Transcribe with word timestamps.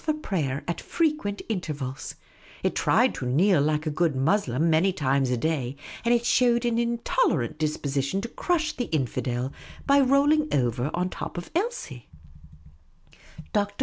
for 0.03 0.13
prayer 0.15 0.63
at 0.67 0.81
frequent 0.81 1.43
intervals; 1.47 2.15
it 2.63 2.73
tried 2.73 3.13
to 3.13 3.23
kneel 3.23 3.61
like 3.61 3.85
a 3.85 3.91
good 3.91 4.15
Mussulman 4.15 4.67
many 4.67 4.91
times 4.91 5.29
a 5.29 5.37
day; 5.37 5.75
and 6.03 6.11
it 6.11 6.25
showed 6.25 6.65
an 6.65 6.79
intolerant 6.79 7.59
disposition 7.59 8.19
to 8.19 8.27
crush 8.29 8.71
the 8.75 8.85
infidel 8.85 9.53
by 9.85 9.99
rolling 9.99 10.51
over 10.51 10.89
on 10.95 11.07
top 11.07 11.37
of 11.37 11.53
The 11.53 11.59
Unobtrusive 11.59 11.91
Oasis 11.91 11.91
195 11.91 12.05
Elsie. 12.33 13.53
Dr. 13.53 13.75